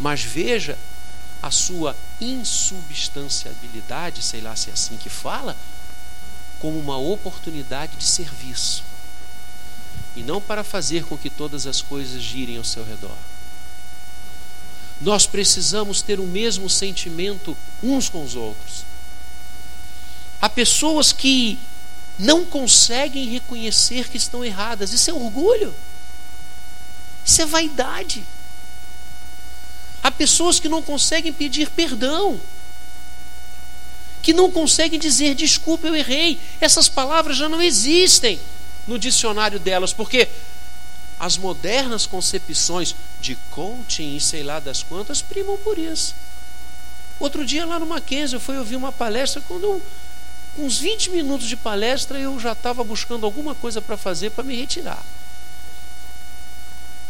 [0.00, 0.76] Mas veja
[1.42, 5.56] a sua insubstanciabilidade, sei lá se é assim que fala,
[6.58, 8.84] como uma oportunidade de serviço.
[10.14, 13.16] E não para fazer com que todas as coisas girem ao seu redor.
[15.00, 18.84] Nós precisamos ter o mesmo sentimento uns com os outros.
[20.40, 21.58] Há pessoas que
[22.18, 24.92] não conseguem reconhecer que estão erradas.
[24.92, 25.74] Isso é orgulho.
[27.24, 28.24] Isso é vaidade.
[30.02, 32.40] Há pessoas que não conseguem pedir perdão.
[34.22, 36.38] Que não conseguem dizer desculpa, eu errei.
[36.60, 38.38] Essas palavras já não existem
[38.86, 40.28] no dicionário delas, porque
[41.18, 46.14] as modernas concepções de coaching e sei lá das quantas primam por isso.
[47.20, 49.80] Outro dia lá no Mackenzie eu fui ouvir uma palestra quando
[50.54, 54.44] com uns 20 minutos de palestra, eu já estava buscando alguma coisa para fazer para
[54.44, 55.02] me retirar.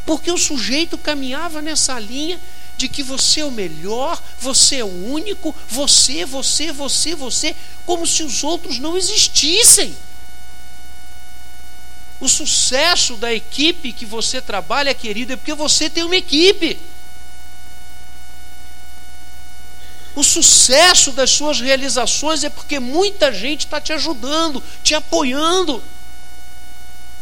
[0.07, 2.39] Porque o sujeito caminhava nessa linha
[2.77, 8.07] de que você é o melhor, você é o único, você, você, você, você, como
[8.07, 9.95] se os outros não existissem.
[12.23, 16.79] O sucesso da equipe que você trabalha, querido, é porque você tem uma equipe.
[20.15, 25.83] O sucesso das suas realizações é porque muita gente está te ajudando, te apoiando,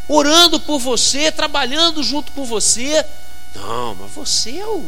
[0.06, 3.02] orando por você, trabalhando junto com você.
[3.54, 4.84] Não, mas você é o,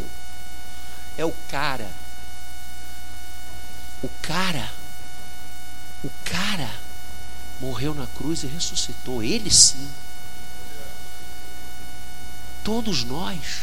[1.17, 1.91] é o cara.
[4.03, 4.71] O cara,
[6.05, 6.71] o cara
[7.63, 9.23] morreu na cruz e ressuscitou.
[9.23, 9.89] Ele sim.
[12.65, 13.63] Todos nós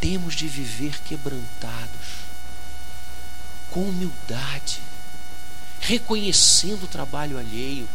[0.00, 2.24] temos de viver quebrantados
[3.70, 4.80] com humildade,
[5.80, 7.88] reconhecendo o trabalho alheio,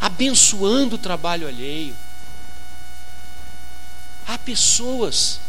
[0.00, 1.96] abençoando o trabalho alheio.
[4.26, 5.40] Há pessoas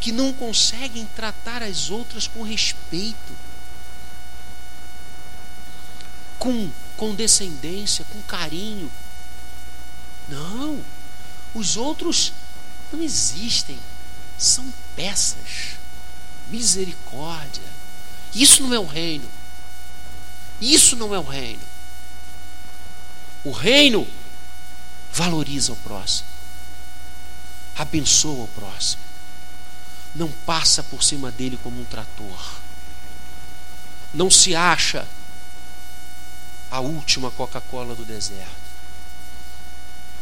[0.00, 3.36] que não conseguem tratar as outras com respeito,
[6.38, 8.90] com condescendência, com carinho.
[10.28, 10.84] Não,
[11.54, 12.32] os outros
[12.92, 13.78] não existem,
[14.36, 15.76] são peças
[16.48, 17.62] misericórdia.
[18.34, 19.28] Isso não é o reino.
[20.60, 21.62] Isso não é o reino.
[23.44, 24.06] O reino
[25.12, 26.28] valoriza o próximo,
[27.76, 29.02] abençoa o próximo,
[30.14, 32.60] não passa por cima dele como um trator,
[34.12, 35.06] não se acha
[36.70, 38.68] a última Coca-Cola do deserto.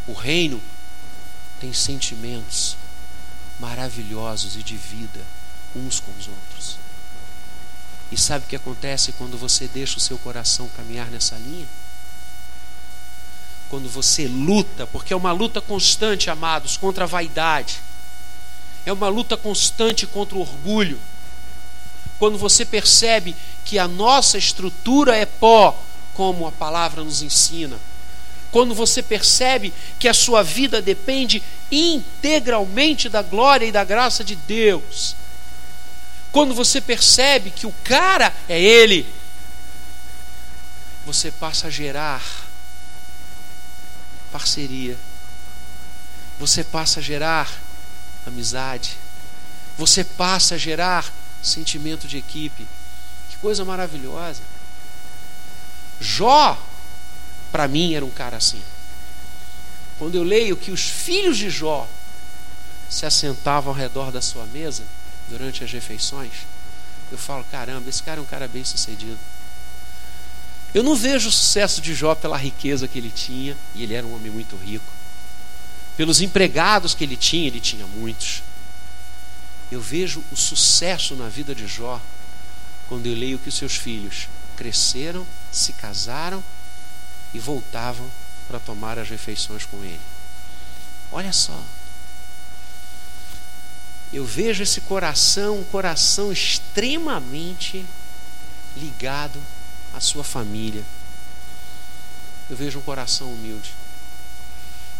[0.06, 0.62] O reino
[1.60, 2.76] tem sentimentos
[3.58, 5.20] maravilhosos e de vida
[5.74, 6.78] uns com os outros.
[8.10, 11.66] E sabe o que acontece quando você deixa o seu coração caminhar nessa linha?
[13.68, 17.80] Quando você luta, porque é uma luta constante, amados, contra a vaidade,
[18.84, 21.00] é uma luta constante contra o orgulho.
[22.18, 25.76] Quando você percebe que a nossa estrutura é pó,
[26.14, 27.78] como a palavra nos ensina,
[28.56, 34.34] quando você percebe que a sua vida depende integralmente da glória e da graça de
[34.34, 35.14] Deus.
[36.32, 39.06] Quando você percebe que o cara é Ele,
[41.04, 42.24] você passa a gerar
[44.32, 44.96] parceria,
[46.40, 47.52] você passa a gerar
[48.26, 48.96] amizade,
[49.76, 52.66] você passa a gerar sentimento de equipe.
[53.28, 54.40] Que coisa maravilhosa.
[56.00, 56.58] Jó,
[57.56, 58.60] para mim, era um cara assim.
[59.98, 61.88] Quando eu leio que os filhos de Jó
[62.86, 64.82] se assentavam ao redor da sua mesa
[65.30, 66.32] durante as refeições,
[67.10, 69.16] eu falo: caramba, esse cara é um cara bem sucedido.
[70.74, 74.06] Eu não vejo o sucesso de Jó pela riqueza que ele tinha, e ele era
[74.06, 74.84] um homem muito rico.
[75.96, 78.42] Pelos empregados que ele tinha, ele tinha muitos.
[79.72, 82.02] Eu vejo o sucesso na vida de Jó
[82.86, 86.44] quando eu leio que os seus filhos cresceram, se casaram
[87.32, 88.08] e voltavam
[88.48, 90.00] para tomar as refeições com ele.
[91.10, 91.60] Olha só.
[94.12, 97.84] Eu vejo esse coração, um coração extremamente
[98.76, 99.40] ligado
[99.94, 100.84] a sua família.
[102.48, 103.72] Eu vejo um coração humilde.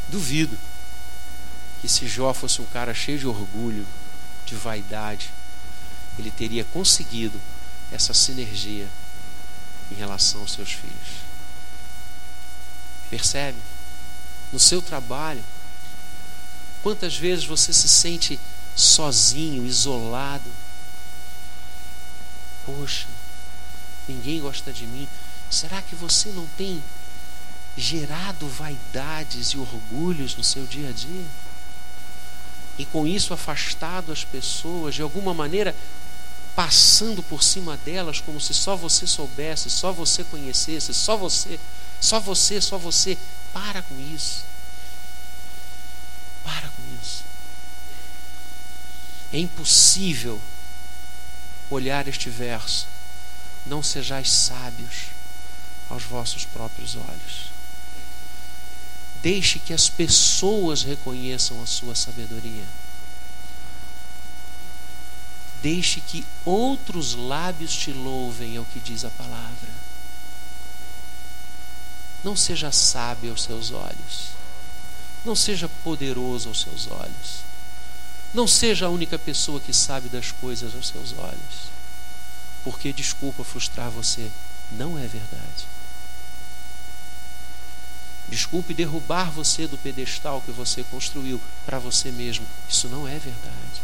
[0.09, 0.59] Duvido
[1.81, 3.87] que se Jó fosse um cara cheio de orgulho,
[4.45, 5.31] de vaidade,
[6.19, 7.41] ele teria conseguido
[7.93, 8.89] essa sinergia
[9.91, 11.26] em relação aos seus filhos.
[13.11, 13.59] Percebe?
[14.53, 15.43] No seu trabalho,
[16.83, 18.39] quantas vezes você se sente
[18.75, 20.51] sozinho, isolado?
[22.65, 23.07] Poxa,
[24.09, 25.09] ninguém gosta de mim.
[25.51, 26.83] Será que você não tem
[27.77, 31.25] gerado vaidades e orgulhos no seu dia a dia?
[32.79, 35.75] E com isso afastado as pessoas, de alguma maneira
[36.55, 41.61] passando por cima delas como se só você soubesse, só você conhecesse, só você,
[42.01, 43.17] só você, só você.
[43.53, 44.45] Para com isso.
[46.45, 47.25] Para com isso.
[49.33, 50.41] É impossível
[51.71, 52.87] olhar este verso
[53.67, 55.07] não sejais sábios
[55.91, 57.51] aos vossos próprios olhos.
[59.23, 62.65] Deixe que as pessoas reconheçam a sua sabedoria.
[65.61, 69.86] Deixe que outros lábios te louvem, é o que diz a palavra.
[72.27, 74.37] Não seja sábio aos seus olhos.
[75.25, 77.47] Não seja poderoso aos seus olhos.
[78.35, 81.77] Não seja a única pessoa que sabe das coisas aos seus olhos
[82.67, 84.29] porque, desculpa frustrar você,
[84.73, 85.69] não é verdade.
[88.29, 92.45] Desculpe derrubar você do pedestal que você construiu para você mesmo.
[92.69, 93.83] Isso não é verdade.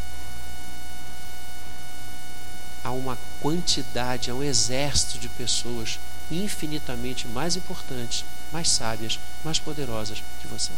[2.83, 6.01] Há uma quantidade, há um exército de pessoas
[6.33, 10.73] infinitamente mais importantes, mais sábias, mais poderosas que você.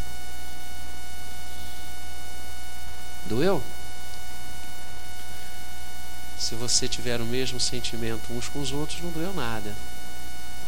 [3.27, 3.63] Doeu?
[6.39, 9.75] Se você tiver o mesmo sentimento uns com os outros, não doeu nada.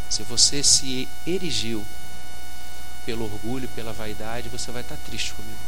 [0.08, 1.84] Se você se erigiu
[3.04, 5.58] pelo orgulho, pela vaidade, você vai estar triste comigo.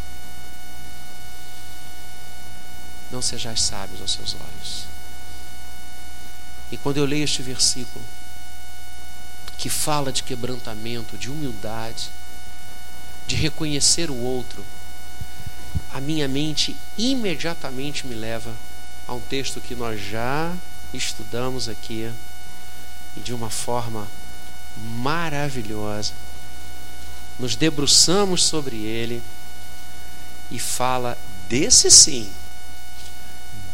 [3.11, 4.87] Não sejais sábios aos seus olhos.
[6.71, 8.05] E quando eu leio este versículo,
[9.59, 12.11] que fala de quebrantamento, de humildade,
[13.27, 14.65] de reconhecer o outro,
[15.93, 18.55] a minha mente imediatamente me leva
[19.07, 20.55] a um texto que nós já
[20.95, 22.11] estudamos aqui
[23.17, 24.07] e de uma forma
[24.77, 26.13] maravilhosa.
[27.39, 29.23] Nos debruçamos sobre ele
[30.51, 31.19] e fala
[31.49, 32.31] desse sim,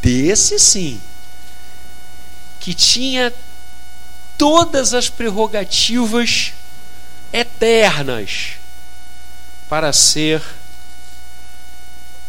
[0.01, 1.01] desse sim,
[2.59, 3.33] que tinha
[4.37, 6.53] todas as prerrogativas
[7.33, 8.53] eternas
[9.69, 10.43] para ser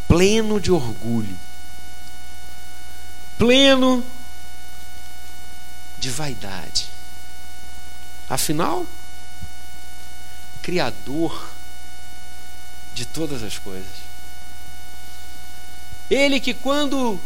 [0.08, 1.46] pleno de orgulho
[3.38, 4.04] pleno
[5.98, 6.88] de vaidade.
[8.30, 8.86] Afinal,
[10.62, 11.48] Criador
[12.96, 14.06] de todas as coisas.
[16.10, 17.20] Ele que, quando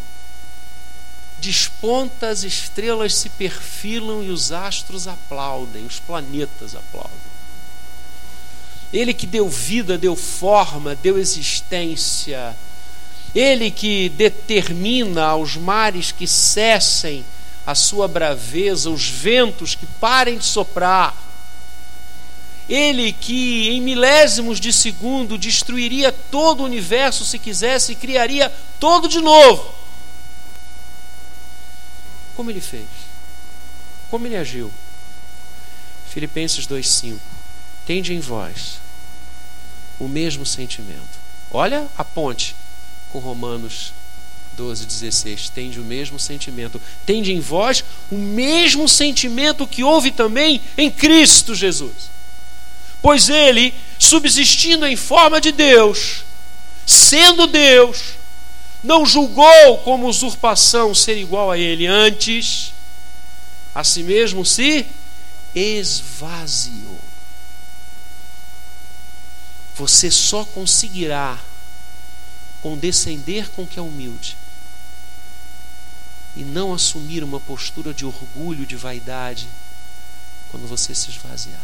[1.39, 7.29] desponta, as estrelas se perfilam e os astros aplaudem, os planetas aplaudem.
[8.91, 12.55] Ele que deu vida, deu forma, deu existência
[13.33, 17.23] ele que determina aos mares que cessem
[17.65, 21.15] a sua braveza, os ventos que parem de soprar.
[22.67, 29.07] Ele que em milésimos de segundo destruiria todo o universo se quisesse e criaria todo
[29.07, 29.78] de novo.
[32.39, 32.87] Como ele fez?
[34.09, 34.71] Como ele agiu?
[36.09, 37.17] Filipenses 2,5:
[37.85, 38.79] Tende em vós
[39.99, 41.19] o mesmo sentimento
[41.51, 42.55] Olha a ponte
[43.09, 43.91] com Romanos
[44.53, 45.49] 12, 16.
[45.49, 46.81] Tende o mesmo sentimento.
[47.05, 52.09] Tende em vós o mesmo sentimento que houve também em Cristo Jesus.
[53.01, 56.23] Pois ele, subsistindo em forma de Deus,
[56.85, 58.17] sendo Deus,
[58.83, 62.73] não julgou como usurpação ser igual a ele, antes,
[63.73, 64.85] a si mesmo se
[65.53, 66.99] esvaziou.
[69.75, 71.39] Você só conseguirá
[72.61, 74.35] condescender com o que é humilde
[76.35, 79.47] e não assumir uma postura de orgulho, de vaidade,
[80.51, 81.59] quando você se esvaziar,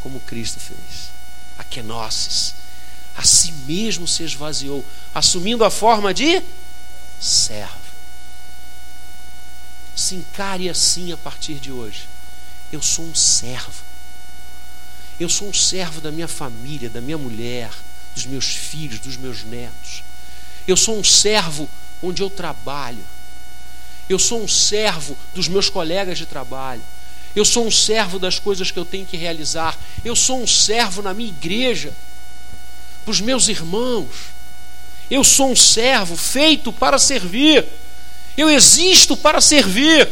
[0.00, 1.10] como Cristo fez.
[1.58, 2.54] A kenosis,
[3.20, 4.82] a si mesmo se esvaziou,
[5.14, 6.42] assumindo a forma de
[7.20, 7.76] servo.
[9.94, 12.08] Se encare assim a partir de hoje.
[12.72, 13.82] Eu sou um servo.
[15.18, 17.70] Eu sou um servo da minha família, da minha mulher,
[18.14, 20.02] dos meus filhos, dos meus netos.
[20.66, 21.68] Eu sou um servo
[22.02, 23.04] onde eu trabalho.
[24.08, 26.82] Eu sou um servo dos meus colegas de trabalho.
[27.36, 29.78] Eu sou um servo das coisas que eu tenho que realizar.
[30.02, 31.92] Eu sou um servo na minha igreja,
[33.04, 34.08] para os meus irmãos.
[35.10, 37.66] Eu sou um servo feito para servir.
[38.36, 40.08] Eu existo para servir.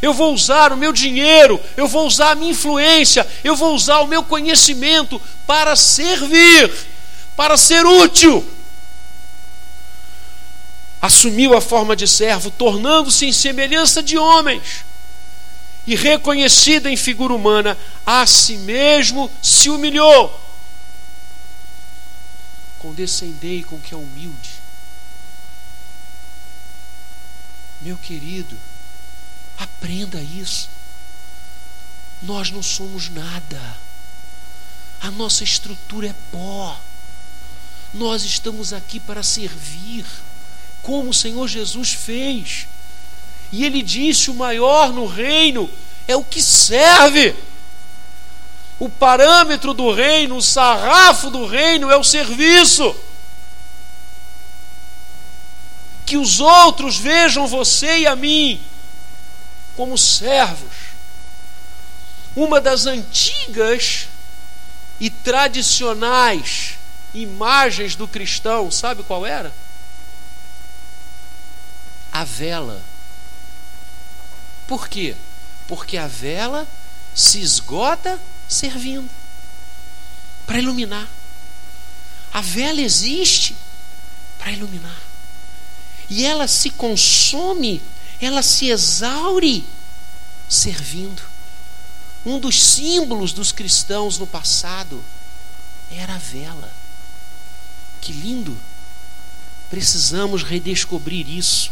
[0.00, 4.00] Eu vou usar o meu dinheiro, eu vou usar a minha influência, eu vou usar
[4.00, 6.70] o meu conhecimento para servir,
[7.34, 8.46] para ser útil.
[11.00, 14.84] Assumiu a forma de servo, tornando-se em semelhança de homens,
[15.86, 20.45] e reconhecido em figura humana, a si mesmo se humilhou.
[22.86, 24.52] Condescendei com o que é humilde.
[27.82, 28.56] Meu querido,
[29.58, 30.68] Aprenda isso.
[32.22, 33.76] Nós não somos nada.
[35.00, 36.78] A nossa estrutura é pó.
[37.94, 40.04] Nós estamos aqui para servir,
[40.82, 42.66] como o Senhor Jesus fez.
[43.50, 45.70] E ele disse: o maior no reino
[46.06, 47.34] é o que serve.
[48.78, 52.94] O parâmetro do reino, o sarrafo do reino é o serviço.
[56.04, 58.60] Que os outros vejam você e a mim
[59.76, 60.74] como servos.
[62.34, 64.08] Uma das antigas
[65.00, 66.76] e tradicionais
[67.14, 69.52] imagens do cristão, sabe qual era?
[72.12, 72.82] A vela.
[74.66, 75.14] Por quê?
[75.66, 76.66] Porque a vela
[77.14, 78.18] se esgota
[78.48, 79.10] servindo
[80.46, 81.08] para iluminar.
[82.32, 83.56] A vela existe
[84.38, 85.00] para iluminar.
[86.08, 87.82] E ela se consome
[88.20, 89.64] ela se exaure
[90.48, 91.22] servindo.
[92.24, 95.02] Um dos símbolos dos cristãos no passado
[95.90, 96.72] era a vela.
[98.00, 98.56] Que lindo!
[99.70, 101.70] Precisamos redescobrir isso.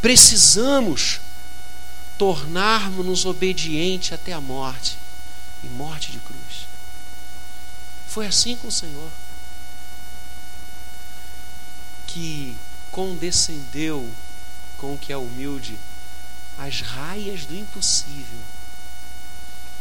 [0.00, 1.20] Precisamos
[2.16, 4.96] tornarmos-nos obedientes até a morte
[5.62, 6.66] e morte de cruz.
[8.06, 9.10] Foi assim com o Senhor
[12.06, 12.56] que
[12.90, 14.10] condescendeu
[14.78, 15.78] com o que é humilde,
[16.58, 18.38] as raias do impossível.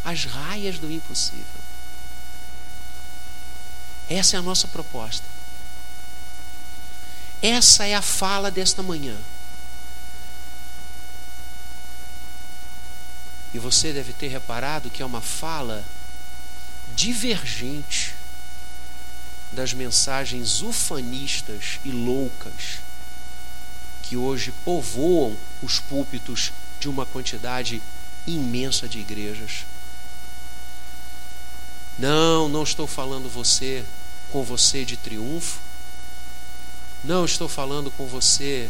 [0.03, 1.45] As raias do impossível.
[4.09, 5.25] Essa é a nossa proposta.
[7.41, 9.17] Essa é a fala desta manhã.
[13.53, 15.83] E você deve ter reparado que é uma fala
[16.95, 18.15] divergente
[19.51, 22.79] das mensagens ufanistas e loucas
[24.03, 27.81] que hoje povoam os púlpitos de uma quantidade
[28.25, 29.65] imensa de igrejas.
[31.97, 33.83] Não, não estou falando você
[34.31, 35.59] com você de triunfo.
[37.03, 38.69] Não estou falando com você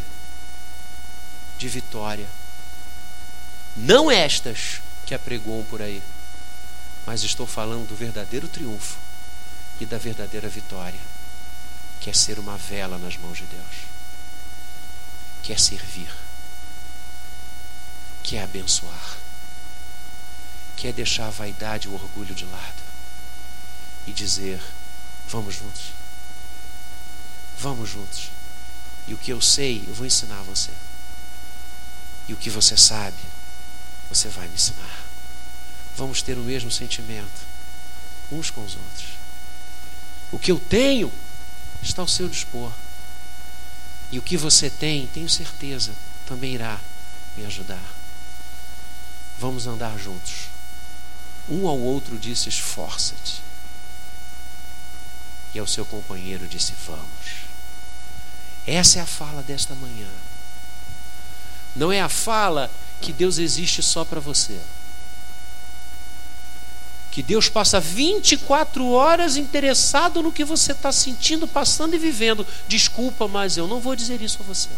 [1.58, 2.26] de vitória.
[3.78, 6.02] Não estas que apregoam por aí,
[7.06, 8.98] mas estou falando do verdadeiro triunfo
[9.80, 11.00] e da verdadeira vitória,
[12.00, 13.98] que é ser uma vela nas mãos de Deus
[15.48, 16.14] quer servir,
[18.22, 19.16] quer abençoar,
[20.76, 22.82] quer deixar a vaidade e o orgulho de lado
[24.06, 24.60] e dizer:
[25.26, 25.92] vamos juntos,
[27.58, 28.28] vamos juntos.
[29.06, 30.70] E o que eu sei, eu vou ensinar a você.
[32.28, 33.16] E o que você sabe,
[34.08, 35.04] você vai me ensinar.
[35.96, 37.48] Vamos ter o mesmo sentimento
[38.30, 39.06] uns com os outros.
[40.30, 41.12] O que eu tenho
[41.82, 42.72] está ao seu dispor.
[44.10, 45.92] E o que você tem, tenho certeza,
[46.26, 46.80] também irá
[47.36, 47.82] me ajudar.
[49.38, 50.48] Vamos andar juntos.
[51.48, 53.42] Um ao outro disse: esforça-te.
[55.54, 57.48] E ao seu companheiro disse: Vamos.
[58.66, 60.08] Essa é a fala desta manhã.
[61.76, 62.70] Não é a fala
[63.00, 64.58] que Deus existe só para você.
[67.10, 72.46] Que Deus passa 24 horas interessado no que você está sentindo, passando e vivendo.
[72.68, 74.68] Desculpa, mas eu não vou dizer isso a você.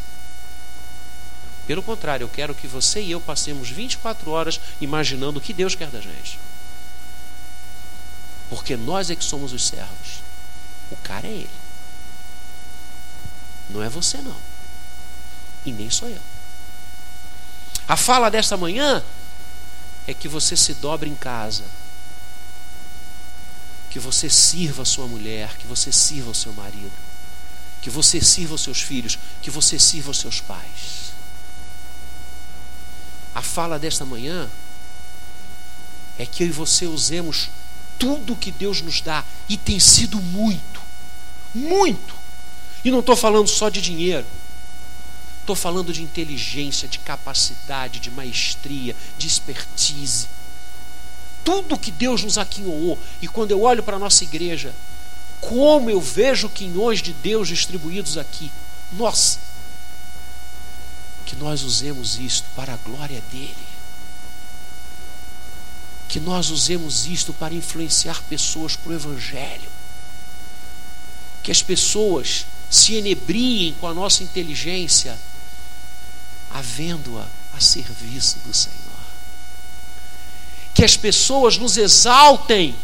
[1.67, 5.75] Pelo contrário, eu quero que você e eu passemos 24 horas imaginando o que Deus
[5.75, 6.39] quer da gente.
[8.49, 10.23] Porque nós é que somos os servos.
[10.91, 11.51] O cara é ele.
[13.69, 14.37] Não é você, não.
[15.65, 16.30] E nem sou eu.
[17.91, 19.03] A fala desta manhã
[20.07, 21.65] é que você se dobre em casa.
[23.91, 26.93] Que você sirva a sua mulher, que você sirva o seu marido,
[27.83, 31.11] que você sirva os seus filhos, que você sirva os seus pais.
[33.35, 34.49] A fala desta manhã
[36.17, 37.51] é que eu e você usemos
[37.99, 40.81] tudo que Deus nos dá, e tem sido muito,
[41.53, 42.15] muito.
[42.85, 44.27] E não estou falando só de dinheiro,
[45.41, 50.29] estou falando de inteligência, de capacidade, de maestria, de expertise.
[51.45, 54.75] Tudo que Deus nos aquinhoou, e quando eu olho para a nossa igreja,
[55.41, 58.53] como eu vejo quinhões de Deus distribuídos aqui,
[58.93, 59.39] nossa,
[61.25, 63.71] que nós usemos isto para a glória dEle
[66.11, 69.71] que nós usemos isto para influenciar pessoas para o Evangelho.
[71.41, 75.17] Que as pessoas se enebriem com a nossa inteligência,
[76.51, 77.27] havendo-a
[77.57, 78.77] a serviço do Senhor.
[80.75, 82.77] Que as pessoas nos exaltem,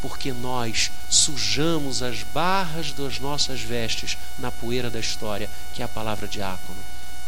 [0.00, 5.88] porque nós sujamos as barras das nossas vestes na poeira da história, que é a
[5.88, 6.78] palavra diácono,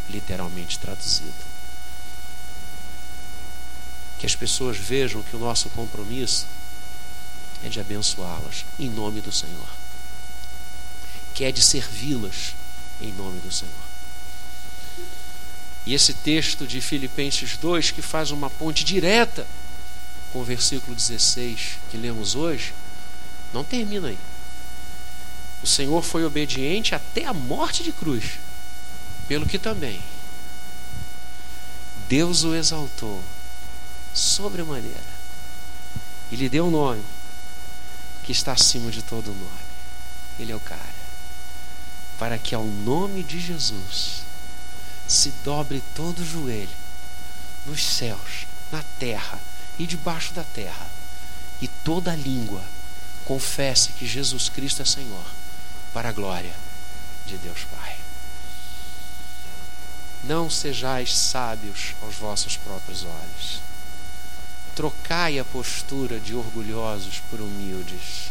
[0.09, 1.57] literalmente traduzido
[4.17, 6.47] que as pessoas vejam que o nosso compromisso
[7.63, 9.67] é de abençoá-las em nome do Senhor,
[11.33, 12.55] que é de servi-las
[12.99, 13.86] em nome do Senhor.
[15.87, 19.47] E esse texto de Filipenses 2, que faz uma ponte direta
[20.33, 22.73] com o versículo 16 que lemos hoje,
[23.53, 24.17] não termina aí.
[25.63, 28.33] O Senhor foi obediente até a morte de cruz,
[29.29, 30.01] pelo que também
[32.09, 33.23] Deus o exaltou
[34.13, 35.17] sobremaneira.
[36.29, 37.03] E lhe deu um nome
[38.25, 39.67] que está acima de todo nome.
[40.37, 40.97] Ele é o cara.
[42.19, 44.26] Para que ao nome de Jesus
[45.07, 46.69] se dobre todo o joelho
[47.65, 49.39] nos céus, na terra
[49.77, 50.87] e debaixo da terra,
[51.61, 52.63] e toda língua
[53.25, 55.25] confesse que Jesus Cristo é Senhor,
[55.93, 56.53] para a glória
[57.25, 57.97] de Deus Pai.
[60.23, 63.67] Não sejais sábios aos vossos próprios olhos
[64.77, 68.29] Trocai a postura de orgulhosos por humildes.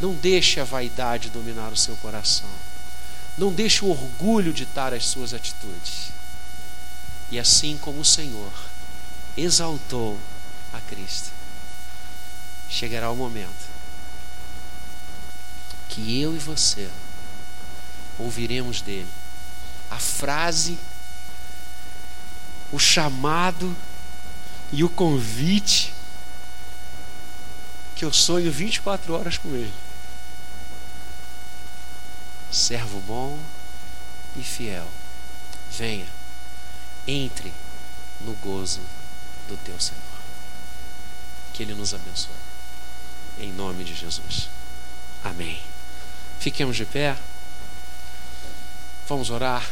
[0.00, 2.48] Não deixe a vaidade dominar o seu coração.
[3.36, 6.10] Não deixe o orgulho ditar as suas atitudes.
[7.30, 8.52] E assim como o Senhor
[9.36, 10.18] exaltou
[10.72, 11.30] a Cristo,
[12.68, 13.66] chegará o momento
[15.88, 16.88] que eu e você
[18.18, 19.08] ouviremos dele
[19.90, 20.78] a frase,
[22.72, 23.74] o chamado
[24.72, 25.94] e o convite
[27.94, 29.72] que eu sonho 24 horas com Ele.
[32.50, 33.38] Servo bom
[34.36, 34.86] e fiel,
[35.70, 36.06] venha,
[37.06, 37.52] entre
[38.20, 38.80] no gozo
[39.48, 40.02] do teu Senhor.
[41.52, 42.34] Que Ele nos abençoe.
[43.38, 44.48] Em nome de Jesus.
[45.22, 45.62] Amém.
[46.38, 47.16] Fiquemos de pé.
[49.08, 49.68] Vamos orar.